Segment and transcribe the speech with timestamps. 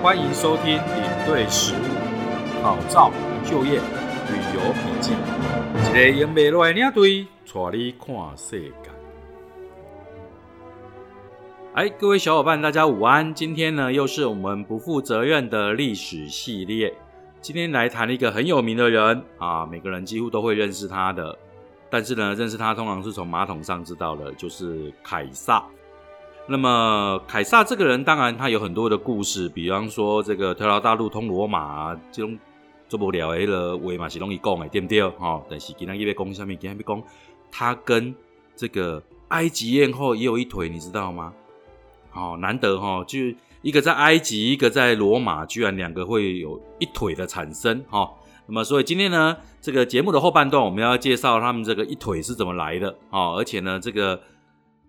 [0.00, 3.10] 欢迎收听领队实务、考照、
[3.44, 5.12] 就业、旅游笔记，
[5.90, 8.72] 一个用未来领队带你看世界。
[11.74, 13.34] 哎，各位小伙伴，大家午安！
[13.34, 16.94] 今天呢，又是我们不负责任的历史系列。
[17.40, 21.36] 今天来谈一个很有名的人啊，每个人几乎都会认识他的。
[21.90, 25.64] 但是呢，认识他通常是从马桶上知道的，就是凯撒。
[26.50, 32.38] 那么凯撒这个人，当然他有很多的故事，比方说这个特劳大陆通罗马这种
[32.88, 35.08] 做不了的话嘛是容易讲的，对不对？
[35.10, 37.02] 哈，但是今天要讲下面，今天要讲
[37.50, 38.14] 他跟
[38.56, 41.34] 这个埃及艳后也有一腿，你知道吗？
[42.10, 43.18] 好难得哈，就
[43.60, 48.10] 一个在埃及，一个在罗马，居然两个会有一腿的产生哈。
[48.46, 53.32] 那么，所以今天呢，这个节目的后半段，我们要介绍他们这个一腿是怎么来的啊。
[53.34, 54.18] 而且呢，这个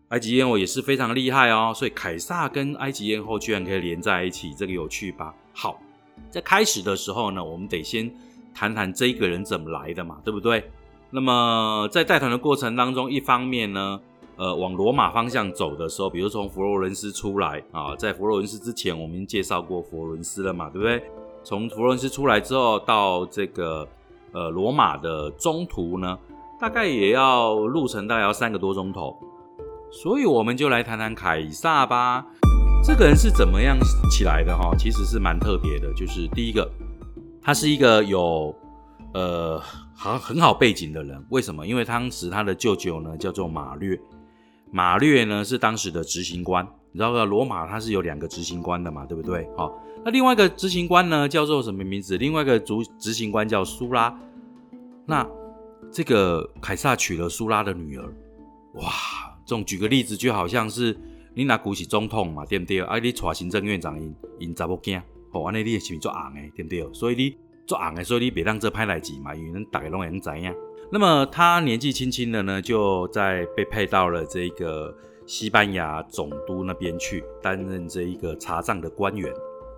[0.10, 1.74] 埃及艳后也是非常厉害哦。
[1.76, 5.34] 所以凯撒跟埃及艳后居然可以连在一起，这个有趣吧？
[5.54, 5.80] 好，
[6.30, 8.12] 在开始的时候呢，我们得先
[8.54, 10.70] 谈谈这一个人怎么来的嘛，对不对？
[11.10, 14.00] 那么在带团的过程当中，一方面呢。
[14.42, 21.04] 呃，往罗马方向走的时候，比如从佛罗伦斯出来啊，在佛罗伦斯之前，我们已经介绍过佛罗伦斯了嘛，对不对？
[21.44, 23.86] 从佛罗伦斯出来之后，到这个
[24.32, 26.18] 呃罗马的中途呢，
[26.58, 29.14] 大概也要路程大概要三个多钟头，
[29.92, 32.26] 所以我们就来谈谈凯撒吧。
[32.84, 33.78] 这个人是怎么样
[34.10, 34.74] 起来的哈？
[34.78, 36.70] 其实是蛮特别的，就是第一个，
[37.42, 38.56] 他是一个有
[39.14, 39.60] 呃
[39.96, 41.22] 很很好背景的人。
[41.30, 41.68] 为什么？
[41.68, 44.00] 因为当时他的舅舅呢叫做马略。
[44.72, 49.50] 马略呢是当时的执行官，你知道罗马它是有两个执行官的嘛，对不对？
[49.58, 49.74] 好，
[50.06, 52.18] 那另外一个执行官呢叫做什么名字？
[52.18, 54.16] 另外一个主执行官叫苏拉。
[55.08, 55.28] 那
[55.92, 58.06] 这个凯撒娶了苏拉的女儿，
[58.76, 58.92] 哇！
[59.50, 60.96] 这种举个例子，就好像是
[61.34, 62.82] 你拿古起总统嘛，对不对？
[62.82, 65.02] 啊，你娶行政院长因因查某囝，
[65.32, 66.94] 哦，安尼你的是做红的，对不对？
[66.94, 67.36] 所以你
[67.66, 70.54] 做红的，所以你别当这派来急嘛，因为大家拢会知影。
[70.92, 74.96] 那么他年纪轻轻的呢，就在被派到了这个
[75.26, 79.34] 西班牙总督那边去担任这一个查账的官员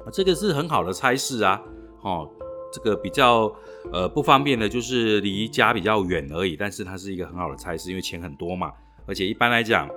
[0.06, 1.62] 啊，这个是很好的差事啊。
[2.02, 2.30] 哦，
[2.74, 3.50] 这个比较
[3.94, 8.70] 呃不方便的就是离家比较远而已，但是它是一个很好的差事，因为钱很多嘛。
[9.12, 9.90] 而且一般来讲，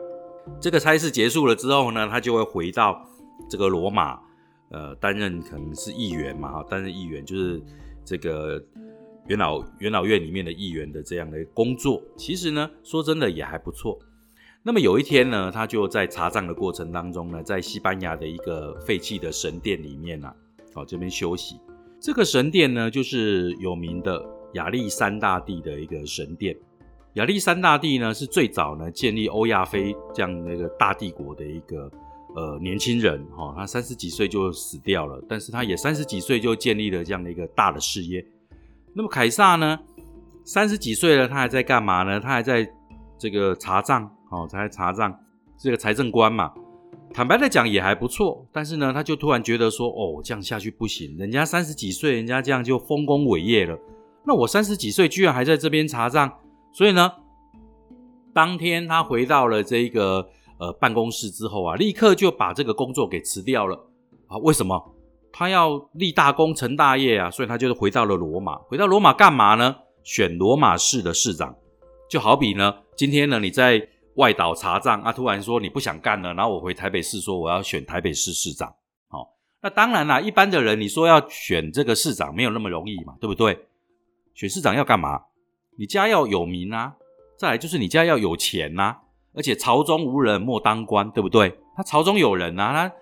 [0.60, 3.08] 这个差事结束了之后呢，他就会回到
[3.48, 4.18] 这个罗马，
[4.70, 7.62] 呃，担任可能是议员嘛，哈，担任议员就是
[8.04, 8.60] 这个。
[9.26, 13.98] 元老元老院里面的议员的这样的工作，其实呢，说真的也还不错。
[14.62, 20.30] 那么有一天呢，他就在查账的过程当中呢，在西班牙的一个废弃的神殿里面呢，
[20.74, 21.58] 哦这边休息。
[21.98, 26.54] 这个神殿呢，就是有名的亚历山大帝的一个神殿。
[27.14, 31.88] 亚历山大帝呢，是最早呢建立欧亚非这样那个大帝国的一个
[32.34, 38.24] 呃年轻人哈，他三十几岁就死掉了，但是他也三十几岁就建立了这样的一个大的事业。
[38.94, 39.78] 那么凯撒呢？
[40.44, 42.18] 三十几岁了，他还在干嘛呢？
[42.18, 42.68] 他还在
[43.16, 45.16] 这个查账，哦，他在查账，
[45.56, 46.52] 这个财政官嘛。
[47.12, 51.16] 坦白的讲也还不错，但是呢，他就突然觉得说，哦，这样下去不行。
[51.16, 53.78] 人家三十几岁，人家这样就丰功伟业了。
[54.26, 56.30] 那我三十几岁，居然还在这边查账。
[56.74, 57.12] 所以呢，
[58.34, 63.76] 当天他回到了这个呃办公室之后啊，立刻就把这个工作给辞掉了。
[64.26, 64.92] 啊，为什么？
[65.32, 68.56] 他要立大功成大业啊，所以他就是回到了罗马。
[68.68, 69.76] 回到罗马干嘛呢？
[70.02, 71.54] 选罗马市的市长。
[72.10, 78.74] 就好比呢，今天呢你在外岛查账啊，突然说你不想干了，然后我回台北市说我要选台北市市长。
[79.08, 79.28] 好，
[79.62, 83.66] 那当然啦，一般的人你说要选这个市长没有那么容易嘛，对不对？
[84.34, 85.20] 选市长要干嘛？
[85.78, 86.94] 你家要有名啊，
[87.38, 88.96] 再来就是你家要有钱呐，
[89.34, 91.58] 而且朝中无人莫当官，对不对？
[91.76, 92.92] 他朝中有人啊，他。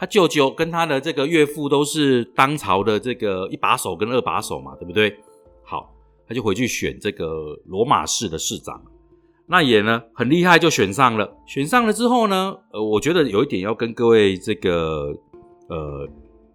[0.00, 5.14] 他舅舅跟他的这个岳父都是当朝的这个一把手跟二把手嘛，对不对？
[5.62, 5.94] 好，
[6.26, 8.82] 他就回去选这个罗马市的市长，
[9.44, 11.30] 那也呢很厉害，就选上了。
[11.46, 15.14] 选上了之后呢，呃，我觉得有一点要跟各位这个
[15.68, 16.08] 呃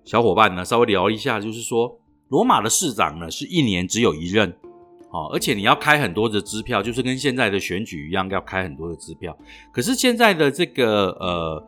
[0.03, 4.57] 小伙伴呢稍微聊一下，就是说罗马的市长呢是一年只有一任，
[5.15, 9.37] 哦，而且你要开很多的支票，就是跟现在的选举一样要开很多的支票。
[9.71, 11.67] 可是现在的这个呃。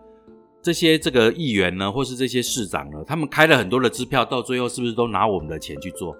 [0.59, 6.13] 这些这个议员呢，或是这些市长呢，他们开了很多的支票，到最后是不是都拿我们的钱去做？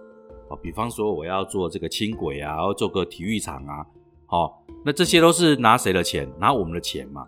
[0.48, 3.86] 哦，比方说我要做这个轻轨啊，要做个体育场啊，
[4.26, 6.30] 好，那这些都是拿谁的钱？
[6.40, 7.28] 拿我们的钱嘛。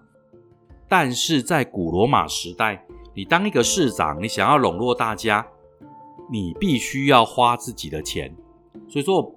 [0.87, 2.81] 但是在古罗马时代，
[3.13, 5.45] 你当一个市长，你想要笼络大家，
[6.31, 8.33] 你必须要花自己的钱。
[8.87, 9.29] 所以说，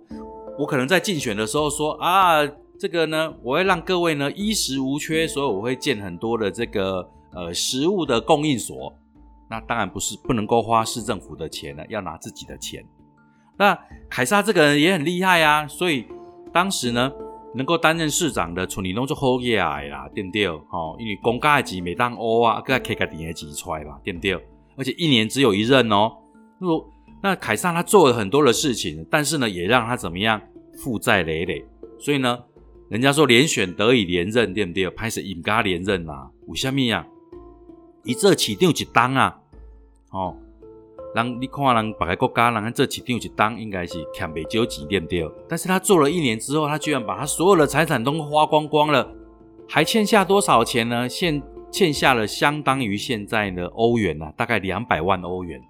[0.58, 2.46] 我可能在竞选的时候说啊，
[2.78, 7.08] 这个呢，我会让各位呢衣食无缺，所以我会建很多的这个。
[7.34, 8.94] 呃，食物的供应所，
[9.48, 12.84] 那当然不是不能够花市政府的钱了，要拿自己的钱。
[13.56, 13.74] 那
[14.10, 16.04] 凯撒这个人也很厉害啊，所以
[16.52, 17.10] 当时呢，
[17.54, 19.58] 能够担任市长的，村里拢就好嘢
[19.88, 20.46] 啦，对不对？
[20.46, 24.34] 哦，因为公家的钱每当欧啊，各开个点的钱出来吧，对不对？
[24.76, 26.12] 而且一年只有一任哦。
[26.58, 26.68] 那
[27.22, 30.40] 那凯撒他做了很多的事情，但是呢，也让他怎么样
[30.76, 31.64] 负债累累。
[31.98, 32.36] 所以呢，
[32.88, 34.90] 人家说连选得以连任，对不对？
[34.90, 37.06] 拍始引家连任啊，为什么呀？
[38.02, 39.38] 以这起定一当啊，
[40.10, 40.36] 哦，
[41.14, 45.30] 让你看人别个国家，人这起定一当应该是欠不少钱，对不对？
[45.48, 49.14] 但是他做了一年之后，他居然把他所有的财产都花光光了，
[49.68, 51.08] 还欠下多少钱呢？
[51.08, 51.40] 现
[51.70, 55.62] 欠下了相当于现在的欧元啊，大概两百万欧元。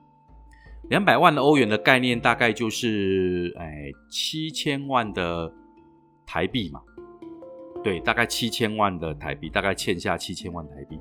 [0.89, 5.53] 两百万的欧元的概念，大概就是哎七千万的
[6.27, 6.83] 台币嘛，
[7.83, 11.01] 对，大概七千万的台币，大概欠下七千万台币。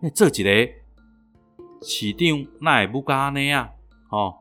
[0.00, 0.50] 那这几个
[1.82, 3.70] 市长那也不干呢呀，
[4.10, 4.34] 哦，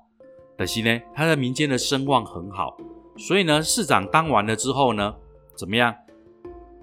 [0.55, 2.77] 但是呢，他在民间的声望很好，
[3.17, 5.15] 所以呢，市长当完了之后呢，
[5.55, 5.95] 怎么样？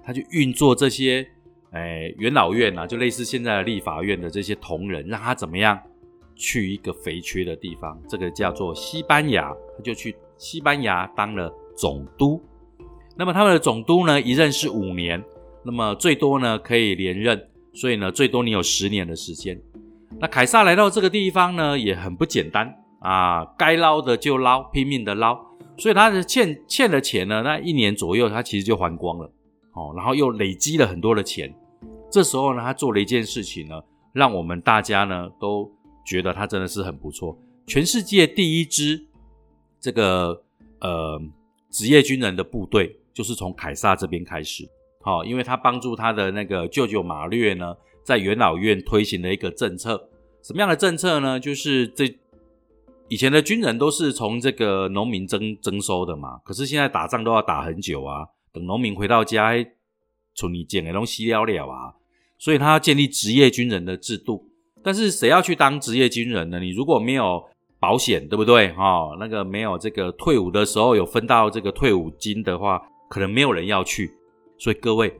[0.03, 1.25] 他就运作这些
[1.71, 5.81] 哎元老院啊，就类似现在的立法院的这些同仁，让他怎么样？
[6.35, 12.41] 去一个肥缺的地方，这个叫做西班牙，他就去西班牙当了总督。
[13.15, 15.23] 那么他们的总督呢，一任是五年，
[15.63, 19.57] 那么最多呢可以连任，所以呢最多你有十年的时间。
[20.19, 25.39] 那凯撒来到这个地方呢，也很不简单啊，该捞的就捞，拼命的捞。
[25.77, 29.31] 所以他的欠欠的钱呢，那一年左右他其实就还光了
[29.73, 31.53] 哦，然后又累积了很多的钱。
[32.11, 35.71] 这时候呢，他做了一件事情呢，让我们大家呢都。
[36.05, 37.35] 觉得他真的是很不错，
[37.65, 39.07] 全世界第一支
[39.81, 40.43] 这个
[40.79, 41.19] 呃
[41.71, 44.69] 职业军人的部队就是从凯撒这边开始，
[45.01, 50.09] 好，因为他帮助他的那个舅舅马略呢，在元老院推行了一个政策，
[50.43, 51.39] 什么样的政策呢？
[51.39, 52.17] 就是这
[53.07, 59.53] 以前的军人都是从这个农民征征收的嘛，可是现在打仗都要打很久啊，等农民回到家，
[60.35, 61.95] 从你捡的东西了了啊，
[62.37, 64.51] 所以他要建立职业军人的制度。
[64.85, 66.59] 但是谁要去当职业军人呢？
[66.59, 67.43] 你如果没有
[67.79, 68.71] 保险，对不对？
[68.73, 72.79] 哈，那个没有这个退伍的时候有分到这个退伍金的话，
[73.09, 74.15] 可能没有人要去。
[74.59, 75.19] 所以各位，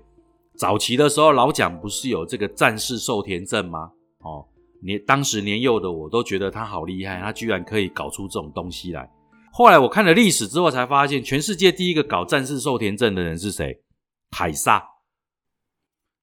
[0.55, 3.91] 早期的时候老蒋不是有这个战士受田证吗？
[4.19, 4.45] 哦，
[4.83, 9.09] 年当时年幼的我都觉得他好厉害，他居然可以搞出这种东西来。
[9.51, 13.81] 后来我看了历史之后才发现，全世界第一个搞战士受田证的人是谁？
[14.29, 14.75] 凯撒。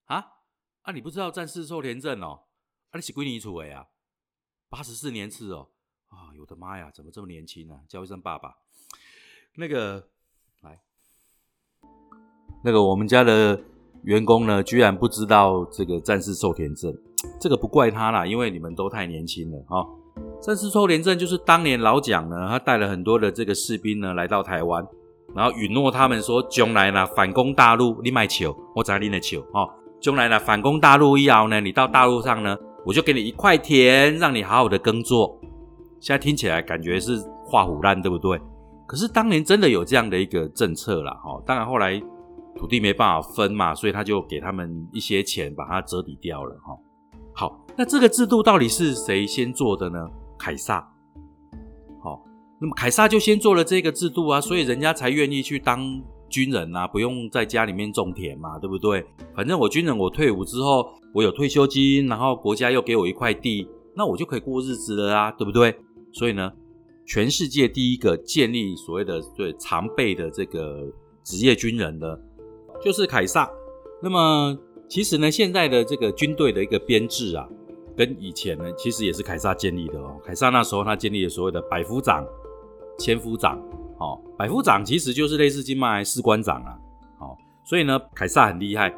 [0.04, 0.24] 啊
[0.82, 2.38] 啊，你不知道战士受田证哦？
[2.92, 3.86] 啊，你是几年出的啊？
[4.68, 5.68] 八十四年次哦，
[6.08, 7.74] 啊，我的妈呀，怎么这么年轻呢？
[7.88, 8.54] 叫一声爸爸。
[9.56, 10.08] 那个，
[10.60, 10.78] 来，
[12.62, 13.58] 那个我们家的
[14.02, 16.94] 员工呢，居然不知道这个战士受田证，
[17.40, 19.88] 这个不怪他啦，因为你们都太年轻了哈。
[20.42, 24.86] 战士受田证就是当年老蒋呢，他带了很多的这个士兵呢来到台湾，
[25.34, 29.66] 然后允诺他们说，将来呢反攻大陆，你买球，我砸你的球哦。
[29.98, 32.54] 将来呢反攻大陆以后呢，你到大陆上呢。
[32.84, 35.38] 我就给你一块田，让你好好的耕作。
[36.00, 38.40] 现在听起来感觉是画虎烂，对不对？
[38.86, 41.40] 可是当年真的有这样的一个政策啦，哈。
[41.46, 42.02] 当然后来
[42.56, 46.76] 土地没办法分嘛，所以他就给他们一些钱，把它折抵掉了，哈。
[47.34, 50.08] 好，那这个制度到底是谁先做的呢？
[50.38, 50.86] 凯撒。
[52.02, 52.22] 好，
[52.60, 56.02] 那么凯撒就先做了这个制度啊，所以人家才愿意去当。
[56.32, 59.04] 军人啊，不用在家里面种田嘛，对不对？
[59.36, 65.74] 反正我军人，我退伍之后，我有退休金，然后国家又给我一块地，那我就可以过日子了啊，对不对？
[66.12, 66.52] 所以呢，
[67.06, 70.86] 全世界第一个建立所谓的对常备的这个
[71.22, 72.20] 职业军人的，
[72.82, 73.50] 就是凯撒。
[74.02, 77.48] 那么其实呢，现在的这个军队的一个编制啊，
[77.96, 80.18] 跟以前呢，其实也是凯撒建立的哦。
[80.24, 82.26] 凯撒那时候他建立了所谓的百夫长、
[82.98, 83.58] 千夫长。
[83.98, 86.76] 哦，百夫长其实就是类似金麦士官长啊。
[87.18, 88.92] 好，所以呢，凯撒很厉害，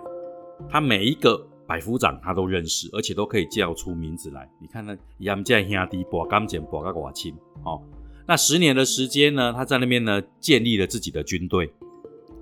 [0.69, 4.49] 他每一个百夫长他都认识，而且都可以叫出名字来。
[4.61, 7.35] 你看呢，杨家兄弟博刚简博个寡亲。
[7.65, 7.83] 哦，
[8.27, 11.73] 那十年的时间呢，他在那边呢建立了自己的军队。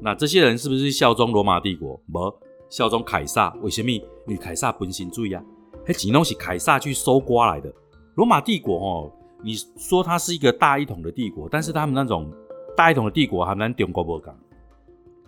[0.00, 2.00] 那这些人是不是效忠罗马帝国？
[2.12, 2.34] 不，
[2.68, 3.54] 效忠凯撒。
[3.62, 3.90] 为什么？
[3.90, 5.42] 因为凯撒本身注意啊，
[5.86, 7.72] 那钱东西凯撒去收刮来的。
[8.14, 9.12] 罗马帝国哦，
[9.42, 12.30] 你说它是一个大一统的帝国，但是他们那种。
[12.74, 14.34] 大一统的帝国还蛮中国不讲。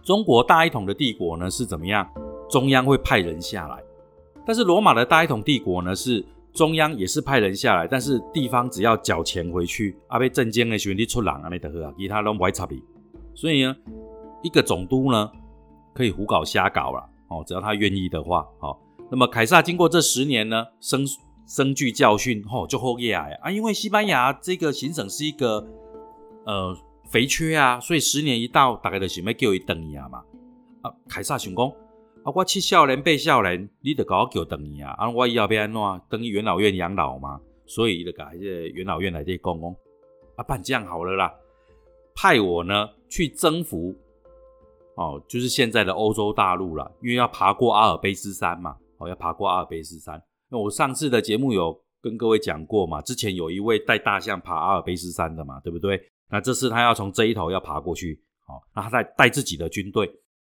[0.02, 2.08] 中国大一统的帝国呢是怎么样？
[2.48, 3.82] 中央会派人下来，
[4.46, 12.80] 但是罗马的大一统帝国呢是中央也是派人下来，但是地方只要缴钱回去，阿被镇监的兄弟出人啊，你得喝啊，其他都不会插你。
[13.34, 13.74] 所以呢，
[14.42, 15.30] 一个总督呢
[15.92, 18.46] 可以胡搞瞎搞了哦，只要他愿意的话。
[18.60, 21.04] 好，那么凯撒经过这十年呢，生
[21.46, 23.50] 深具教训，吼就后耶啊！
[23.50, 25.66] 因为西班牙这个行省是一个
[26.46, 26.76] 呃
[27.08, 30.22] 肥缺啊，所以十年一到，大概就想要叫伊等伊啊嘛。
[30.82, 31.72] 啊，凯撒想讲
[32.24, 35.80] 啊，我七少年八少年，你得搞我叫等伊啊，啊，我以后要安怎？
[36.08, 39.76] 等于元老院养老嘛，所以就改这元老院来这讲讲，
[40.36, 41.30] 啊，办这样好了啦，
[42.14, 43.94] 派我呢去征服，
[44.96, 50.18] 哦，就是现在的欧洲大陆了，因为要爬过阿尔卑斯山嘛，哦，要爬过阿尔卑斯山。
[50.48, 53.02] 那我上次的节目有跟各位讲过嘛？
[53.02, 56.00] 之前有一位带大象爬阿尔卑斯山的嘛，对不对？
[56.30, 60.10] 那这次他要从这一头要爬过去，哦，那他带带自己的军队，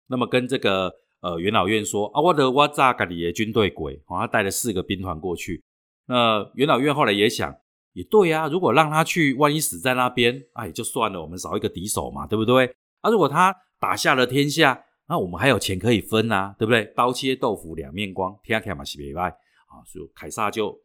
[0.07, 5.63] 那么跟这个呃元老院说啊，我的我扎格里的军队鬼，哦，他带了四个兵团过去。
[6.07, 7.55] 那元老院后来也想，
[7.93, 12.75] 也对呀，如果让他去，万一死在那边，哎，就算了，我们少一个敌手嘛，对不对？
[13.01, 16.85] 啊，如果他打下了天下，那我们还有钱可以分啊，对不对？
[16.97, 19.29] 刀切豆腐两面光，天下嘛是别外。
[19.69, 20.81] 啊，所以凯撒就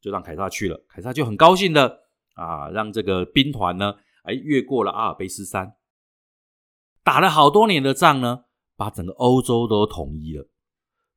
[0.00, 2.00] 就让凯撒去了，凯撒就很高兴的
[2.34, 5.72] 啊，让这个兵团呢，哎，越过了阿尔卑斯山，
[7.02, 8.44] 打了好多年的仗呢，
[8.76, 10.46] 把整个欧洲都统一了，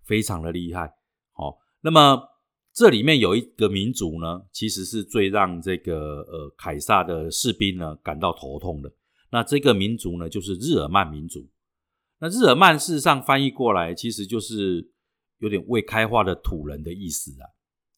[0.05, 0.93] 非常的厉害。
[1.33, 2.21] 好，那么
[2.73, 8.91] 这里面有一个民族呢，其实是最让这个呃凯撒的士兵呢感到头痛的。
[9.31, 11.47] 那这个民族呢，就是日耳曼民族。
[12.19, 14.91] 那日耳曼事实上翻译过来，其实就是。
[15.41, 17.47] 有点未开化的土人的意思啊，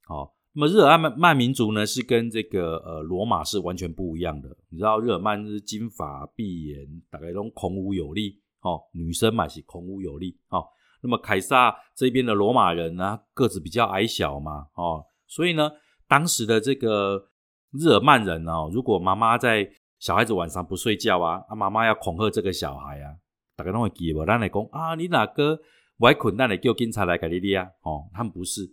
[0.05, 4.55] 好，那么日耳曼曼民族呢，是跟这个呃罗马是完全不一样的。
[4.69, 10.65] 你知道日耳曼是金发碧眼，大概都孔武有力，哦，女生嘛是孔武有力，哦，
[11.01, 15.71] 那么凯撒这边的罗马人呢，个子比较矮小嘛，哦，所以呢，
[16.07, 17.29] 当时的这个
[17.71, 23.15] 日耳曼人哦，如果妈妈在小孩子晚上不睡觉啊，啊，妈妈要恐吓这个小孩啊，
[23.55, 24.25] 大家都会记不？
[24.25, 25.59] 咱来讲啊，你哪个？
[25.97, 27.63] 不爱困，但你叫警察来给你理啊！
[27.83, 28.63] 哦，他们不是，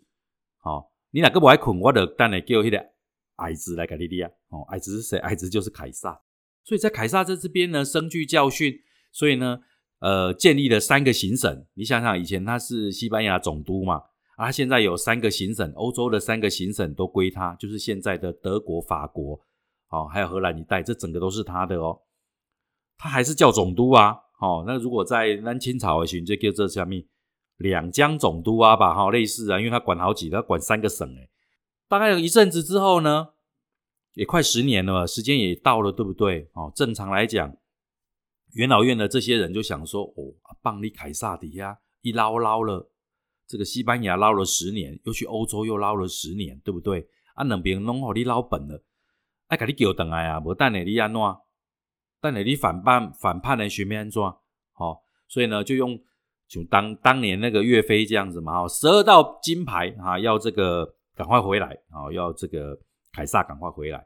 [0.63, 2.83] 哦，你哪个不爱困，我就等你叫那个
[3.37, 4.31] 矮子来给你理啊！
[4.49, 5.19] 哦，矮子是谁？
[5.19, 6.19] 矮子就是凯撒。
[6.65, 8.81] 所以在凯撒在这边呢，深具教训，
[9.13, 9.61] 所以呢，
[10.01, 11.67] 呃，建立了三个行省。
[11.75, 14.03] 你想想，以前他是西班牙总督嘛，
[14.37, 19.41] 啊，现在有三个行省，欧洲的三个行省都归他，就是现在的德国、法国，
[19.91, 22.01] 哦，还有荷兰一带，这整个都是他的哦。
[22.97, 27.05] 他还是叫总督啊，哦，那如果在南清朝的时候，就叫这下面。
[27.57, 31.29] 两江总督啊吧，哈，类似啊，因为他管好几，他管三个省诶。
[31.89, 33.31] 大概有一阵子之后呢，
[34.15, 36.49] 也快十年了，时间也到了，对不对？
[36.53, 37.53] 哦，正常来讲，
[38.53, 42.91] 元老院的这些人就想说，哦，棒利凯撒底下一捞捞了，
[43.47, 47.09] 这个西班牙捞了十年，又去欧洲又捞了十年，对不对？
[47.35, 48.83] 啊，两边弄好你捞本了，
[49.49, 51.21] 哎，给你叫等来啊，无等你你安怎？
[52.21, 54.23] 等你你反叛反叛的学面安怎？
[54.73, 55.99] 好，所以呢，就用。
[56.49, 62.75] 就当当年那个岳飞这样子嘛，哦，十二道金牌啊，要这个赶快回来啊，要这个
[63.13, 64.03] 凯撒赶快回来。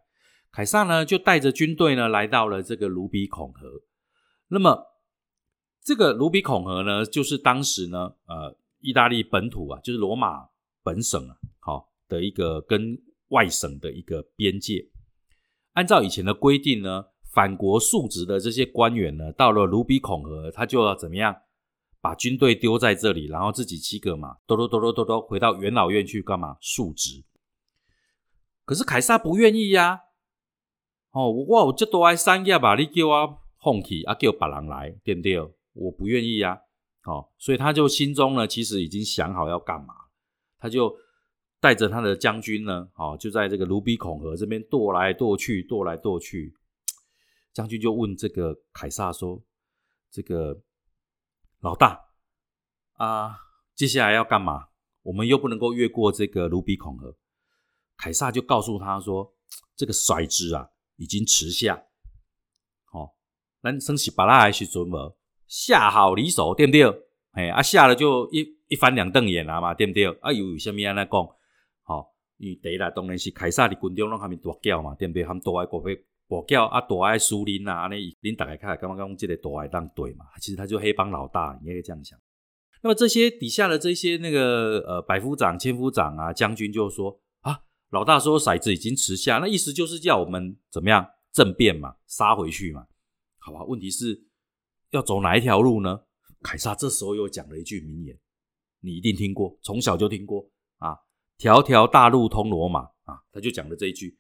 [0.51, 3.71] 凯撒呢，就带着军队呢，来到了这个卢比孔河。
[4.53, 4.87] 那么
[5.83, 10.47] 这个卢比孔河呢，就是当时呢，呃，意大利本土啊，就是罗马
[10.83, 14.91] 本省啊，好，的一个跟外省的一个边界。
[15.73, 21.35] 按照以前的规定呢，反国述职的这些官员呢，到了卢比孔河，他就要怎么样？
[22.03, 26.59] 把军队丢在这里，然后自己七个嘛，哆哆哆哆哆哆回到元老院去干嘛？
[26.61, 27.25] 述职。
[28.67, 30.01] 可是凯撒不愿意呀。
[31.13, 35.39] 哦，我有这多爱三亚吧，你叫我放弃啊，叫别人来，对不对？
[35.73, 36.61] 我不愿意呀。
[37.05, 39.95] 哦，所以他就心中呢，其实已经想好要干嘛。
[40.59, 40.95] 他就
[41.61, 46.55] 带着他的将军呢，哦，就在这个卢比孔河这边踱来踱去，踱来踱去。
[47.53, 49.43] 将军就问这个凯撒说
[50.11, 50.61] ：“这个。”
[51.63, 52.07] 老大
[52.95, 53.39] 啊，
[53.77, 54.71] 接下来要干嘛？
[55.03, 57.17] 我们又不能够越过这个卢比孔河。
[57.97, 59.33] 凯撒就告诉他说
[59.77, 61.85] ：“这个甩之啊，已经迟下。
[63.63, 65.15] 咱升起巴拉还是准无？
[65.47, 66.85] 下好离手，对不对？
[67.33, 70.07] 哎，啊下了就一一翻两瞪眼啊嘛，对不对？
[70.21, 71.13] 啊又有什么样来讲？
[71.83, 72.07] 好，
[72.39, 75.23] 因为第一啦，当然是凯撒的军中让他们大叫嘛，对不对？
[75.23, 76.05] 他们大爱国会。
[76.29, 82.19] 我叫啊，大爱苏林啊，那林打开看，刚刚讲这个大爱当对嘛，其实他就黑帮老大，你可以这样想。
[82.83, 92.87] 那么这些底下的这些那个呃百夫长、千夫长啊，将军就说啊，老大说骰子已经迟下，那意思就是叫我们怎么样政变嘛，杀回去嘛，
[93.45, 93.65] 好吧？
[93.65, 94.25] 问题是
[94.91, 96.01] 要走哪一条路呢？
[96.43, 98.19] 凯撒这时候又讲了一句名言，
[98.81, 100.97] 你一定听过，从小就听过啊，
[101.37, 104.19] 条条大路通罗马啊，他就讲了这一句。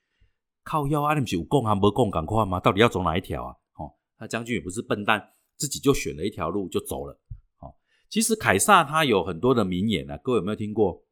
[0.64, 2.61] 靠腰啊，你不是有共还没共赶快吗？
[2.61, 3.57] 到底要走哪一条啊？
[3.75, 7.21] 哦，那将军也不是笨蛋，自己就选了一条路就走了。
[7.59, 7.75] 哦，
[8.09, 11.05] 其实凯撒他有很多的名言啊，各位有没有听过？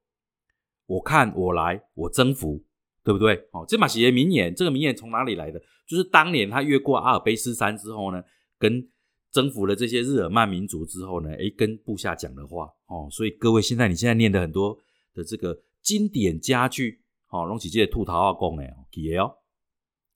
[0.87, 2.65] 我看我来，我征服，
[3.03, 3.35] 对不对？
[3.53, 5.61] 哦，这马是爷名言，这个名言从哪里来的？
[5.91, 8.23] 就是当年他越过阿尔卑斯山之后呢，
[8.57, 8.89] 跟
[9.33, 13.09] 征服了这些日耳曼民族之后呢，诶，跟部下讲的话哦。
[13.11, 14.79] 所以各位，现在你现在念的很多
[15.13, 19.35] 的这个经典佳句，哦，龙起记的吐槽二公哎，记得哦，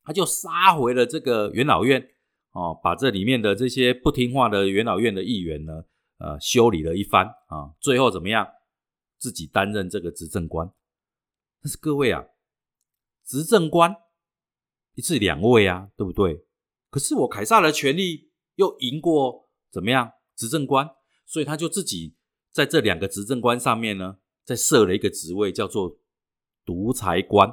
[0.04, 2.08] 他就杀回了这个元老院，
[2.52, 5.82] 哦，把这里面的这些不听话的元老院的议员呢。
[6.18, 8.46] 呃，修理了一番啊，最后怎么样？
[9.18, 10.72] 自己担任这个执政官。
[11.60, 12.24] 但是各位啊，
[13.26, 13.94] 执政官
[14.94, 16.44] 一次两位啊，对不对？
[16.90, 20.12] 可是我凯撒的权力又赢过怎么样？
[20.36, 20.88] 执政官，
[21.26, 22.16] 所以他就自己
[22.50, 25.98] 在这两个执政官上面呢，再设了一个职位，叫做
[26.64, 27.52] 独裁官。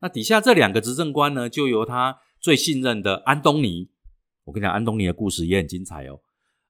[0.00, 3.90] 那底下这两个执政官呢，就由他最信任的安东尼。
[4.44, 6.20] 我跟你讲，安东尼的故事也很精彩哦。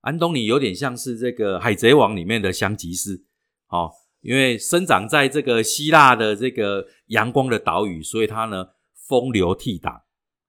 [0.00, 3.24] 安东尼有点像是这个《海贼王》里面的香吉士，
[3.68, 8.68] 哦，因为生长在这个希腊的这个阳光的岛屿，所以他呢
[9.08, 10.00] 风流倜傥，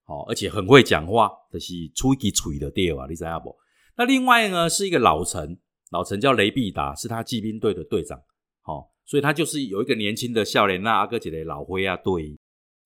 [0.06, 3.56] 哦，而且很会讲话，就是出一嘴的爹啊，你知道不？
[3.96, 5.60] 那另外呢是一个老臣，
[5.92, 8.18] 老臣叫雷必达，是他骑兵队的队长，
[8.66, 12.38] 哦，所以他就是有一个年轻的笑脸那阿哥姐的老灰啊队，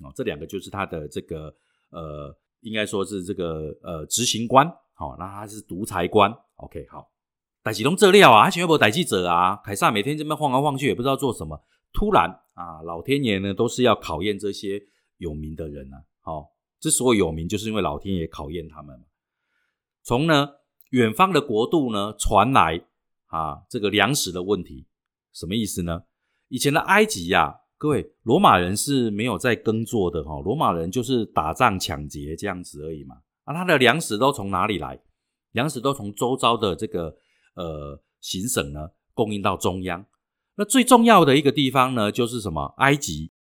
[0.04, 1.54] 哦，这两个就是他的这个
[1.90, 6.32] 呃，应该说是这个呃执行官，好，那他是独裁官。
[6.56, 7.10] OK，好，
[7.63, 11.60] 戴启东这料啊，他全部逮记者啊，凯撒每天这边晃来晃去，也不知道做什么。
[11.92, 14.82] 突然啊，老天爷呢都是要考验这些
[15.22, 15.98] 有名的人啊。
[16.20, 16.50] 好，
[16.80, 19.00] 之所以有名，就是因为老天爷考验他们。
[20.04, 20.50] 从呢
[20.90, 22.84] 远方的国度呢传来
[23.28, 24.88] 啊这个粮食的问题，
[25.32, 26.04] 什么意思呢？
[26.50, 33.22] 以前的埃及呀，各位罗马人是没有在耕作的哈，罗马人就是打仗抢劫这样子而已嘛。
[33.44, 35.00] 啊，他的粮食都从哪里来？
[35.51, 37.16] 粮食都从周遭的这个
[37.56, 40.06] 呃行省呢供应到中央。
[40.56, 42.74] 那最重要的一个地方呢，就是什么？
[42.78, 43.32] 埃及。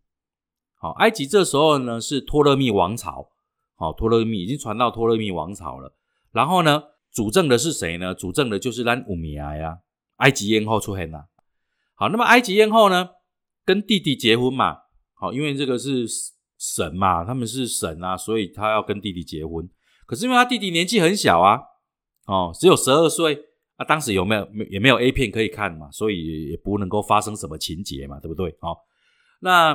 [0.83, 3.29] 好，埃及这时候呢是托勒密王朝。
[3.77, 5.95] 好，托勒密已经传到托勒密王朝了。
[6.33, 8.15] 然后呢，主政的是谁呢？
[8.15, 9.81] 主政的就是兰乌米亚呀，
[10.17, 11.27] 埃及艳后出现了。
[11.95, 13.11] 好，那么埃及艳后呢，
[13.67, 14.79] 跟弟弟结婚嘛。
[15.13, 16.07] 好，因为这个是
[16.59, 19.69] 神嘛，他们是神啊，所以他要跟弟弟结婚。
[20.07, 21.61] 可是因为他弟弟年纪很小啊。
[22.27, 23.39] 哦，只有十二岁
[23.75, 23.85] 啊！
[23.85, 28.57] 当时有没有没也没有 A 片可以看嘛，所以也不能够发生什么情节嘛，对不对？
[28.61, 28.77] 好，
[29.41, 29.75] 那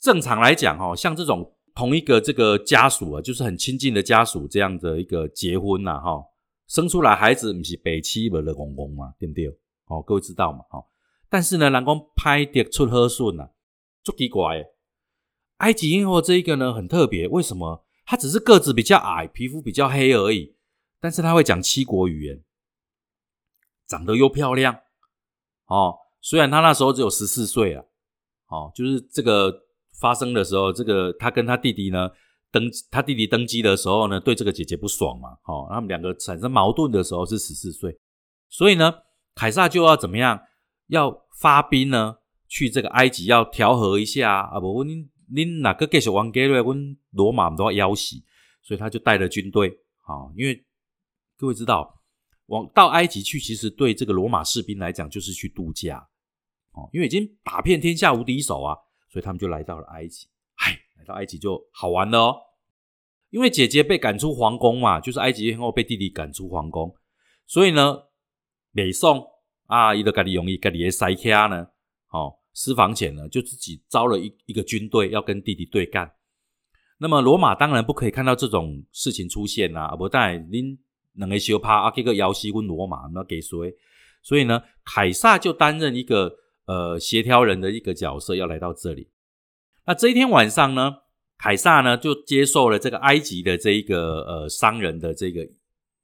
[0.00, 6.22] 正常来讲，哈，像这种同一个这个家属啊，就是很亲近的家属这样的一个结婚呐，哈，
[6.66, 9.48] 生出来孩子不是北七不的公公嘛，对不对？
[9.86, 10.60] 哦，各位知道嘛？
[10.70, 10.90] 好，
[11.28, 13.50] 但是呢，人讲拍得出好顺呐，
[14.02, 14.64] 足奇怪。
[15.58, 17.84] 埃及艳后这一个呢，很特别，为什么？
[18.04, 20.56] 他只是个子比较矮，皮肤比较黑而已。
[21.00, 22.42] 但是他会讲七国语言，
[23.86, 24.80] 长得又漂亮
[25.66, 25.96] 哦。
[26.20, 27.84] 虽然他那时候只有十四岁啊，
[28.48, 29.66] 哦，就是这个
[30.00, 32.10] 发生的时候，这个他跟他弟弟呢
[32.50, 37.98] 登他弟弟登基的时候呢，对这个姐姐不爽嘛，哦，他们两个产生矛盾的时候是十四岁，
[38.48, 38.94] 所以呢，
[39.34, 40.40] 凯撒就要怎么样？
[40.88, 42.16] 要发兵呢，
[42.48, 48.16] 去这个埃及要调和一下啊，不，恁恁哪个继续玩 g a r 阮罗马都要要死，
[48.62, 49.68] 所以他就带了军队
[50.04, 50.64] 啊，因为。
[51.40, 52.02] 各位知道，
[52.46, 56.04] 往到埃及去，其实对这个罗马士兵来讲就是去度假
[56.72, 58.76] 哦，因为已经打遍天下无敌手啊，
[59.08, 60.26] 所以他们就来到了埃及。
[60.54, 62.36] 嗨，来到埃及就好玩了哦，
[63.30, 66.94] 因为姐姐被赶出皇宫嘛，就是埃及艳后被弟弟赶出皇宫，
[67.46, 68.02] 所以呢，
[68.72, 69.26] 北宋
[69.66, 71.68] 啊，伊的咖喱容易咖喱塞卡呢，
[72.10, 76.12] 哦，私房钱呢就自己招了一一个军队要跟弟弟对干。
[76.98, 80.78] 那么罗马当然不可以看到这种事情出现呐，不但您。
[81.14, 83.74] 两个小帕啊，这个姚西跟罗马那给谁？
[84.22, 86.32] 所以呢，凯撒就担任一个
[86.68, 89.10] 呃协调人的一个角色，要来到这里。
[89.86, 90.98] 那这一天晚上呢，
[91.36, 95.40] 凯撒呢就接受了这个埃及的这一个呃商人的这个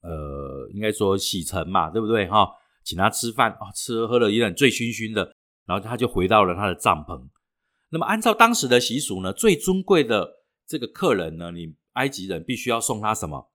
[0.00, 2.48] 呃应该说洗尘嘛，对不对哈？
[2.82, 7.28] 请他吃饭啊，吃喝了有点醉醺醺的，然后他就回到了他的帐篷。
[7.90, 13.52] 那么按照当时的习俗呢，最尊贵的这个客人呢，你埃及人必须要送他什么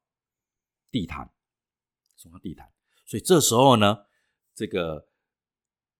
[0.90, 1.30] 地毯。
[2.22, 2.68] 送他地毯，
[3.06, 4.00] 所以这时候呢，
[4.54, 5.08] 这个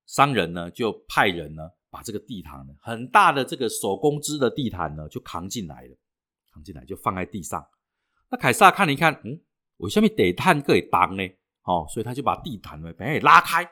[0.10, 5.96] 商人呢就派人呢把这个地毯呢很大的这个手工织的地毯呢就扛进来了，
[6.52, 7.64] 扛进来就放在地上。
[8.32, 9.40] 那凯撒看了一看，嗯，
[9.78, 11.24] 我下面得炭可以当呢，
[11.64, 13.70] 哦，所以他就把地毯呢把拉开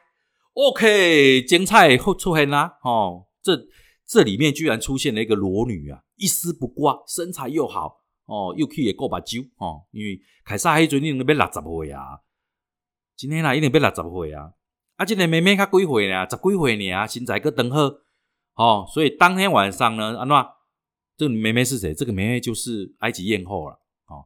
[0.54, 3.60] ，OK，精彩后出现啦，哦，这
[4.06, 12.21] 这里面居然出现了一个裸女啊，一丝不挂，身材又好，哦，又可以够把酒，哦，因为凯撒迄阵你那边六十岁啊。
[13.15, 14.54] 今天啦，一定要六十岁啊！
[14.98, 16.28] 啊，这个妹妹才几岁呢？
[16.30, 17.08] 十几岁呢？
[17.08, 17.80] 身材阁长好
[18.56, 20.56] 哦，所以当天晚上呢，安娜
[21.16, 21.94] 这个妹妹是谁？
[21.94, 23.80] 这个妹妹就是埃及艳后了。
[24.08, 24.26] 哦，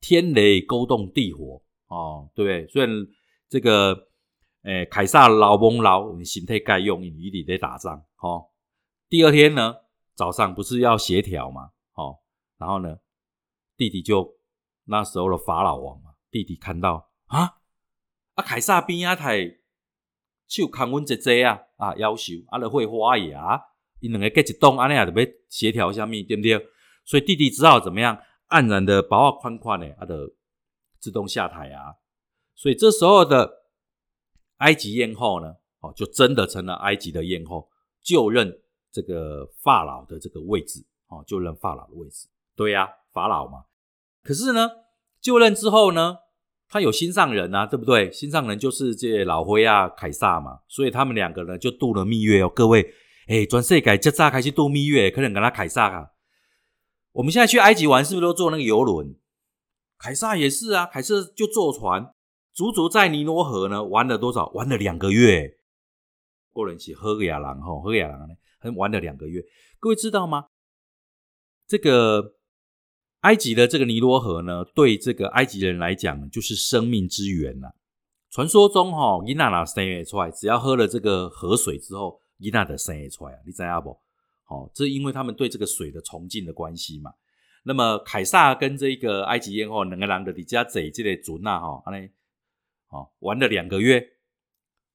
[0.00, 2.66] 天雷勾动地火，哦，对不对？
[2.68, 3.06] 虽然
[3.48, 4.08] 这个，
[4.64, 8.04] 诶，凯撒老翁老，形态盖用，你一定得打仗。
[8.18, 8.50] 哦，
[9.08, 9.74] 第二天呢，
[10.14, 11.70] 早上不是要协调嘛？
[11.94, 12.18] 哦，
[12.58, 12.98] 然后呢，
[13.78, 14.36] 弟弟就
[14.84, 17.56] 那时候的法老王嘛，弟弟看到啊，
[18.34, 19.56] 啊，凯撒边啊台
[20.50, 23.58] 手扛阮姐姐啊，啊，要求啊，了会花牙，
[24.00, 26.66] 因两个结一栋，安尼也得要协调下面，对不对？
[27.04, 30.32] 所以弟弟只好怎么样，黯然的把我宽宽的，啊的
[30.98, 31.94] 自动下台啊。
[32.56, 33.62] 所以这时候的
[34.56, 37.70] 埃及艳后呢，哦，就真的成了埃及的艳后，
[38.02, 38.60] 就任
[38.90, 42.26] 这个法老的这个位置，哦，就任法老的位置。
[42.56, 43.66] 对呀，法老嘛。
[44.24, 44.68] 可是呢，
[45.20, 46.18] 就任之后呢，
[46.70, 48.10] 他有心上人啊，对不对？
[48.12, 50.60] 心上人就是这老灰啊，凯撒嘛。
[50.68, 52.48] 所以他们两个呢，就度了蜜月哦。
[52.48, 52.94] 各位，
[53.26, 55.10] 哎，转世改这咋开始度蜜月？
[55.10, 56.10] 可能跟他凯撒啊。
[57.12, 59.16] 我们现在去埃及玩，是不是都坐那个游轮？
[59.98, 62.14] 凯撒也是啊，凯撒就坐船。
[62.52, 64.48] 足足在尼罗河呢玩了多少？
[64.50, 65.56] 玩了两个月。
[66.52, 69.42] 过人起喝个亚郎吼，喝个亚郎呢，还玩了两个月。
[69.78, 70.46] 各位知道吗？
[71.66, 72.34] 这个
[73.20, 77.68] 埃及的这个尼罗河呢，对这个埃及人来讲，就是生命之源呐。
[78.30, 83.98] 传说中哈，伊娜娜生出来，只要喝了这个河水之后，伊娜的生出来啊，你知道不？
[84.44, 87.12] 好，这因为他们对这个水的崇敬的关系嘛。
[87.64, 92.08] 那么凯撒跟这个埃及艳后两个人的底下坐这个船呐，哈，安尼。
[92.88, 94.04] 哦，玩了两个月，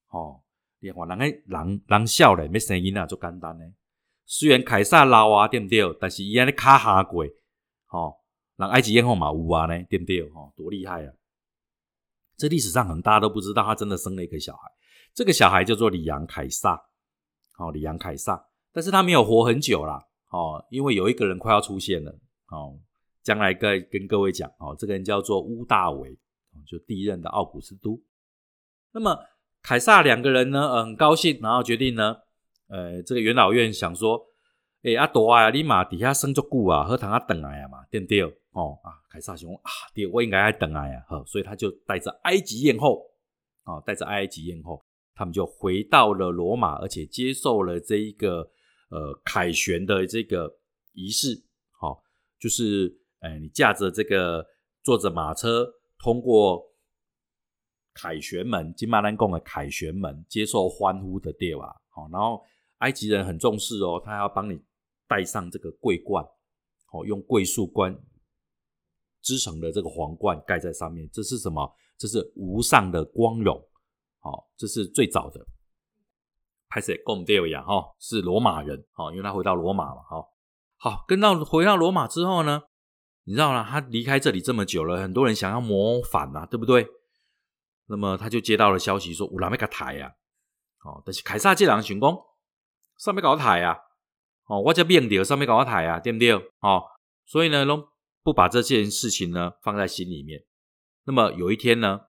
[0.10, 0.42] 哦，
[0.80, 3.72] 连话人个人人笑咧，没声音啊，就简单咧。
[4.26, 5.82] 虽然凯撒老啊，对不对？
[6.02, 7.26] 但是伊安尼卡下过，
[7.96, 8.14] 哦，
[8.58, 10.22] 人埃及艳后嘛有啊呢，对不对？
[10.34, 11.14] 哦，多厉害啊！
[12.36, 14.70] 这历史上可能大家都不知道，他真的生了一个小孩，
[15.14, 16.80] 这个小孩叫做里昂凯撒，
[17.58, 22.12] 哦，里昂凯撒，但是他没有活很久啦，哦，因为有一个人快要出现了，
[22.50, 22.78] 哦，
[23.24, 26.20] 将来跟跟各位讲，哦，这个人叫做乌大维。
[26.66, 28.02] 就第一任的奥古斯都，
[28.94, 29.20] 那么
[29.62, 32.16] 凯撒两个人呢，呃，很高兴，然后决定呢，
[32.70, 34.26] 呃，这个元老院想说，
[34.86, 38.22] 哎，阿多啊，你马底下生足久啊，喝汤啊等来啊嘛，对不对？
[38.52, 43.04] 哦啊，凯撒兄啊，对，我应该爱等来啊，好，所以他就带着埃及艳后，
[43.64, 48.48] 啊，带着埃及艳后，他们就回到了罗马，而且接受了这一个
[48.90, 50.56] 呃凯旋的这个
[50.94, 52.04] 仪式，好，
[52.40, 54.46] 就是，哎，你驾着这个
[54.84, 55.68] 坐着马车。
[55.98, 56.62] 通过
[57.94, 61.74] 凯旋门，金马兰宫的凯旋门接受欢呼的对吧？
[61.90, 62.44] 好，然后
[62.80, 64.62] 埃及人很重视哦，他要帮你
[65.08, 66.26] 戴上这个桂冠，
[66.86, 67.96] 好，用桂树冠
[69.22, 71.76] 织成的这个皇冠盖在上面，这是什么？
[71.98, 73.58] 这是无上的光荣，
[74.20, 75.46] 好，这是最早的。
[76.70, 80.34] 开始贡德维亚哈是罗马人，好，因为他回到罗马嘛，好，
[80.76, 82.64] 好，跟到回到罗马之后呢？
[83.24, 83.64] 你知道了？
[83.64, 86.88] 他离开这里这么久了，很多人想要谋反啊，对不对？
[87.88, 90.14] 那么他就接到了消息说，乌拉梅卡台呀，
[90.84, 92.22] 哦，但是凯撒这两个巡工
[92.98, 93.80] 上面搞台呀，
[94.48, 96.32] 哦，我叫变掉上面搞台啊，对不对？
[96.34, 96.84] 哦，
[97.26, 97.88] 所以呢，都
[98.24, 100.44] 不把这件事情呢放在心里面。
[101.06, 102.02] 那么有一天呢，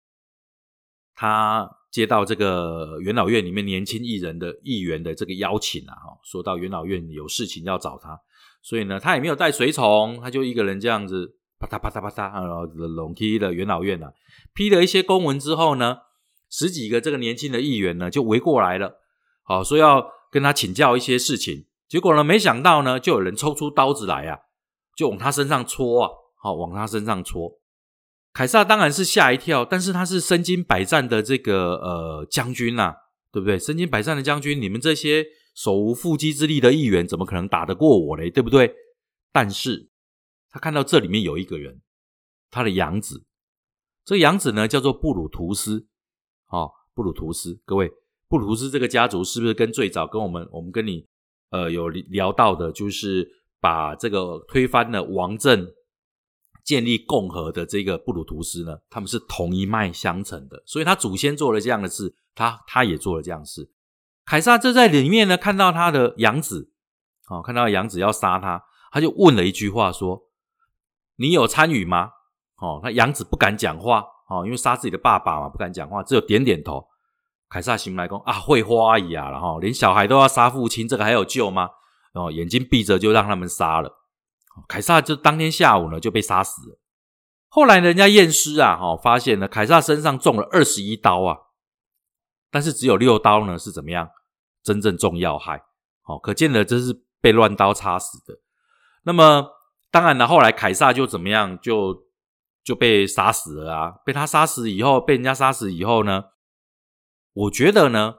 [1.14, 8.20] 他接到这个元老院里面年轻艺人的议员的这个邀请啊，哈，说到元老院有事情要找他。
[8.62, 14.12] 所以呢，他也没有带随从，他就一个人这样子啪嗒啪嗒啪嗒，然后龙批的元老院啊，
[14.53, 15.99] 批了一些公文之后呢，
[16.51, 18.96] 十几个这个年轻的议员呢就围过来了，
[19.42, 21.64] 好说要跟他请教一些事情。
[21.88, 24.38] 结果呢，没想到呢，就有人抽出刀子来啊，
[24.96, 27.61] 就往他身上戳啊，好往他身上戳。
[28.33, 32.94] 凯撒当然是吓一跳，但是他是身经百战的这个呃将军呐，
[33.33, 33.59] 对不对？
[33.59, 35.27] 身经百战的将军，你们这些。
[35.57, 38.31] 手无缚鸡之力的议员怎么可能打得过我嘞？
[38.31, 38.75] 对不对？
[39.33, 39.88] 但是
[40.51, 41.81] 他看到这里面有一个人，
[42.51, 43.25] 他的养子，
[44.05, 45.87] 这个养子呢叫做布鲁图斯，
[46.49, 47.90] 哦，布鲁图斯，各位，
[48.29, 51.07] 布鲁图斯这个家族是不是跟最早跟我们我们跟你
[51.51, 53.29] 呃有聊到的，就是
[53.61, 55.73] 把这个推翻了王政、
[56.65, 58.79] 建立共和的这个布鲁图斯呢？
[58.91, 63.71] 他们是同一脉相承的，所以他祖先做了这样的事，他他也做了这样事。
[64.25, 66.73] 凯撒就在里面呢，看到他的养子，
[67.29, 70.31] 哦，看到养子要杀他，他就问了一句话说
[71.17, 72.11] ：“你有参与吗？”
[72.59, 76.85] 哦，他养子不敢讲话，哦，因为杀自己的爸爸嘛，不敢讲话，只有点点头。
[77.49, 81.71] 凯撒醒来讲啊，会花呀，然后连小孩都要杀父亲，这个还有救吗？
[82.13, 83.99] 哦，眼睛闭着就让他们杀了。
[84.69, 86.79] 凯撒就当天下午呢就被杀死了。
[87.49, 91.39] 后来人家验尸啊，哈，发现呢凯撒身上中了二十一刀啊。
[92.51, 94.11] 但是只有六刀呢，是怎么样？
[94.63, 95.63] 真正中要害
[96.07, 98.41] 哦，可见的这是被乱刀插死的。
[99.05, 99.51] 那么
[99.93, 102.07] 当然了，后来凯撒就怎么样，就
[102.65, 103.91] 就被杀死了啊！
[104.05, 106.25] 被他杀死以后，被人家杀死以后呢，
[107.37, 108.14] 我觉得呢，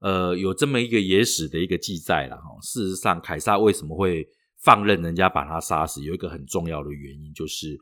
[0.00, 2.42] 呃，有这么一个野史的一个记载了哈。
[2.60, 7.78] 事实上，凯撒为什么会放任人家把他杀死，有一个很重要的原因，就是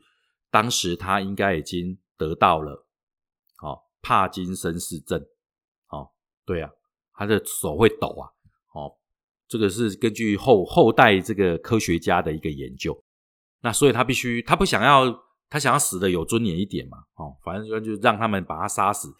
[0.49, 2.87] 当时他应该已经得到了，
[3.57, 5.19] 好帕金森氏症，
[5.89, 6.11] 哦，
[6.45, 6.71] 对啊，
[7.13, 8.31] 他的手会抖啊，
[8.73, 8.95] 哦，
[9.49, 13.03] 这个是根据后后代这个科学家的一个研究，
[13.59, 15.13] 那所以他必须，他不想要，
[15.49, 19.13] 他想要死的有尊严一点嘛，哦，反正就就让他们把他杀死，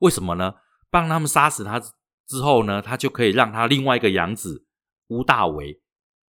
[0.00, 0.54] 为什么呢？
[0.92, 1.80] 帮他们杀死他
[2.28, 4.64] 之后呢，他就可以让他另外一个养子
[5.08, 5.80] 乌大维。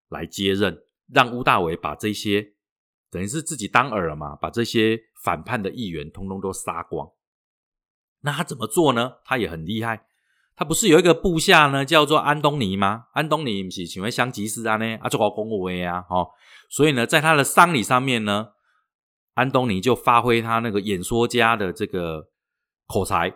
[0.08, 0.78] 来接任，
[1.10, 2.52] 让乌大维把这些
[3.10, 7.08] 等于是自己当饵嘛，把这些反叛的议员通通都杀光。
[8.20, 9.14] 那他怎么做呢？
[9.24, 10.04] 他也很厉害。
[10.54, 13.06] 他不是有一个部下呢，叫做安东尼吗？
[13.14, 14.98] 安东尼是请问香吉士啊呢？
[15.00, 16.28] 啊，做个公务员啊，哦，
[16.68, 18.48] 所以呢，在他的丧礼上面呢，
[19.32, 22.28] 安东尼就发挥他那个演说家的这个
[22.86, 23.34] 口才，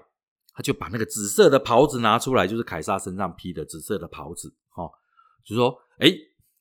[0.57, 4.90] 他就把那个紫色的袍子拿出来，就是凯撒身上披的紫色的袍子，哦，
[5.45, 6.12] 就说，哎。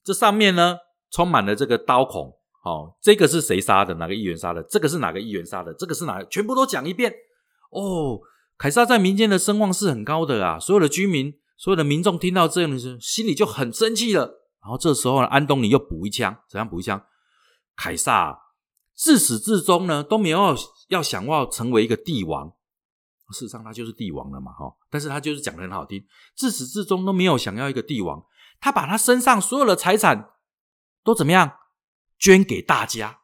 [0.05, 0.77] 这上面呢，
[1.09, 2.31] 充满了这个刀孔。
[2.63, 3.95] 哦，这个是谁杀的？
[3.95, 4.61] 哪个议员杀的？
[4.61, 5.73] 这个是哪个议员杀的？
[5.73, 6.23] 这个是哪？
[6.25, 7.11] 全部都讲一遍。
[7.71, 8.19] 哦，
[8.55, 10.59] 凯撒在民间的声望是很高的啊。
[10.59, 14.25] 所有的居民，所有的民众听到这样的事，心里就很生气了。
[14.61, 17.03] 然后这时候呢，安东尼又补一枪，怎样补一枪？
[17.75, 18.39] 凯撒
[18.93, 20.55] 自始至终呢都没有
[20.89, 22.53] 要想要成为一个帝王。
[23.31, 24.51] 事实上，他就是帝王了嘛。
[24.51, 28.23] 哈，但是他就是讲的很好听，自始至终都没有想要一个帝王。
[28.59, 30.31] 他把他身上所有的财产
[31.03, 31.57] 都怎么样
[32.17, 33.21] 捐给大家？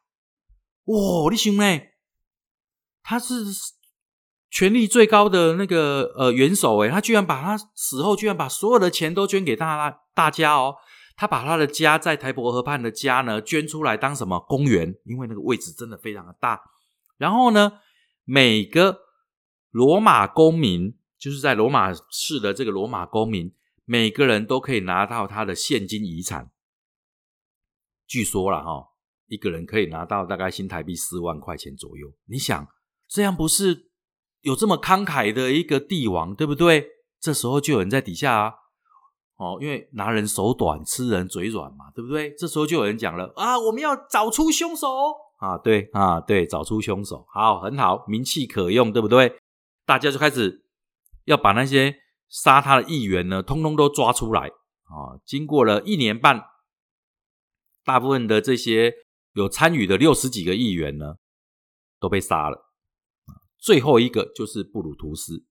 [0.84, 1.80] 哇，你想呢？
[3.02, 3.34] 他是
[4.50, 10.76] 权力最高的那个呃元首诶，他居然把他死后居然把所有的钱都捐给大大家哦。
[11.16, 14.94] 他把他的家在台伯河畔的家呢捐出来当什么公园？
[15.04, 16.60] 因为那个位置真的非常的大。
[17.16, 17.80] 然后呢，
[18.24, 19.01] 每个
[19.72, 23.52] 罗马公民，就是在罗马市的这个罗马公民。
[23.84, 26.52] 每个人都可以拿到他的现金遗产，
[28.06, 28.90] 据说了哈，
[29.26, 32.12] 一个人可以拿到大概新台币四万块钱左右。
[32.26, 32.68] 你想，
[33.08, 33.90] 这样不是
[34.42, 36.86] 有这么慷慨的一个帝王，对不对？
[37.20, 38.54] 这时候就有人在底下啊，
[39.36, 42.32] 哦，因为拿人手短，吃人嘴软嘛，对不对？
[42.38, 44.88] 这时候就有人讲了啊，我们要找出凶手
[45.38, 49.41] 啊，对啊，对，找出凶手，好，很好，名气可用，对不对？
[49.84, 50.64] 大家就开始
[51.24, 52.00] 要把那些。
[52.34, 54.48] 杀他的议员呢，通通都抓出来
[54.84, 55.20] 啊！
[55.22, 56.42] 经过了一年半，
[57.84, 58.90] 大部分的这些
[59.34, 61.16] 有参与的六十几个议员呢，
[62.00, 62.72] 都被杀了。
[63.58, 65.44] 最后一个就是布鲁图斯，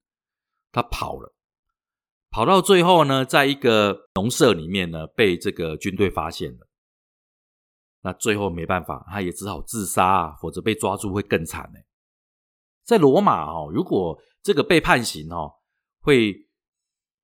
[0.72, 1.36] 他跑了，
[2.32, 6.67] 跑到最后呢，在一个农舍里面呢，被这个军队发现了。
[8.02, 11.80] 那最后没办法，他也只好自杀啊，否则被抓住会更惨呢。
[12.86, 15.54] 在罗马哦，如果这个被判刑哦，
[16.02, 16.48] 会。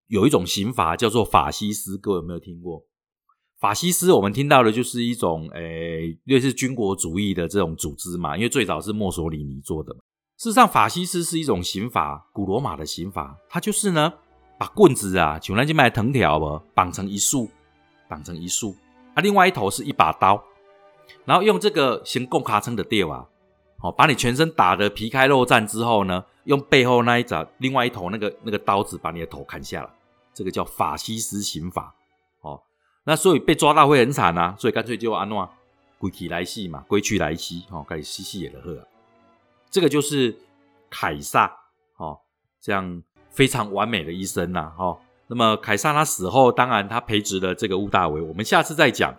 [0.09, 2.81] 有一种刑罚叫做法西斯，各位有没有听过？
[3.59, 9.93] 法西斯我们听到的就是一种诶，类似军国主义的这种组织嘛，因为最早是墨索里尼做的。
[10.37, 14.13] 事实上，法西斯是一种刑罚，古罗马的刑罚，它就是呢，
[14.57, 17.49] 把棍子啊，像那去卖藤条不，绑成一束，
[18.07, 18.73] 绑成一束，
[19.13, 20.41] 啊，另外一头是一把刀，
[21.25, 23.27] 然后用这个行贡卡称的电啊，
[23.79, 29.89] 好，把你全身打得皮开肉绽之后呢，用背后那一爪，另外一头那个那个刀子把你的头砍下来。
[30.33, 31.95] 这个叫法西斯刑法，
[32.41, 32.61] 哦，
[33.05, 35.49] 那所以被抓到会很惨啊，所以干脆就安诺
[35.97, 38.77] 归去来兮嘛，归去来兮，哦，开始嘻嘻也的喝。
[39.71, 40.37] 这个就是
[40.91, 41.51] 凯撒，
[41.97, 42.19] 哦，
[42.61, 44.95] 这样非常完美的一生呐，哈。
[45.25, 49.15] 那么凯撒他死后，当然他培植了这个屋大维，我们下次再讲。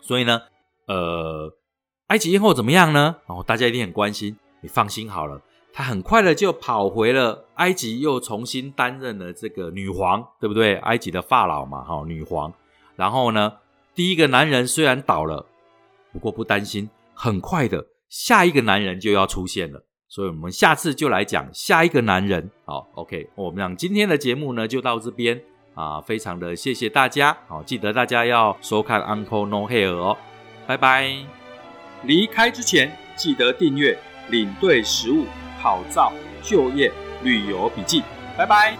[0.00, 0.42] 所以呢，
[0.86, 1.52] 呃，
[2.08, 3.16] 埃及艳后怎么样呢？
[3.26, 5.40] 哦，大家一定很关心，你放心好了。
[5.72, 10.76] 他很快的就跑回了埃及，又重新担任了这个女皇，对不对？
[10.76, 12.52] 埃及的法老嘛，哈，女皇。
[12.94, 13.54] 然后呢，
[13.94, 15.44] 第一个男人虽然倒了，
[16.12, 19.84] 不过不担心，很快的下一个男人就要出现了。
[20.08, 22.50] 所以，我们下次就来讲下一个男人。
[22.64, 25.42] 好，OK，我们讲今天的节目呢，就到这边
[25.74, 27.36] 啊，非常的谢谢大家。
[27.48, 30.16] 好，记得大家要收看 Uncle No Hair 哦，
[30.66, 31.45] 拜拜。
[32.04, 35.26] 离开之前记得订阅领队食物。
[35.60, 36.12] 考照、
[36.44, 36.92] 就业、
[37.24, 38.02] 旅游笔记，
[38.38, 38.76] 拜拜。